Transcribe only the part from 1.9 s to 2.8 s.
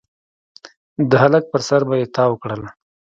يې تاو کړل.